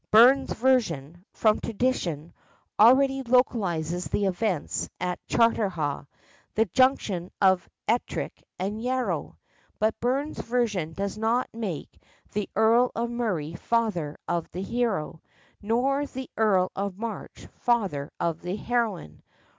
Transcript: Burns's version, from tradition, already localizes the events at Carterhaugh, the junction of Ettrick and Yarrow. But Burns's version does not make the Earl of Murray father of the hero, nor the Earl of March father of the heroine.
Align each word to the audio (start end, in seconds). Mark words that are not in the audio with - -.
Burns's 0.09 0.57
version, 0.57 1.23
from 1.31 1.59
tradition, 1.59 2.33
already 2.79 3.21
localizes 3.21 4.05
the 4.05 4.25
events 4.25 4.89
at 4.99 5.19
Carterhaugh, 5.29 6.07
the 6.55 6.65
junction 6.73 7.29
of 7.39 7.69
Ettrick 7.87 8.43
and 8.57 8.81
Yarrow. 8.81 9.37
But 9.77 9.99
Burns's 9.99 10.43
version 10.43 10.93
does 10.93 11.19
not 11.19 11.49
make 11.53 12.01
the 12.31 12.49
Earl 12.55 12.91
of 12.95 13.11
Murray 13.11 13.53
father 13.53 14.17
of 14.27 14.49
the 14.49 14.63
hero, 14.63 15.21
nor 15.61 16.07
the 16.07 16.31
Earl 16.35 16.71
of 16.75 16.97
March 16.97 17.45
father 17.59 18.11
of 18.19 18.41
the 18.41 18.55
heroine. 18.55 19.21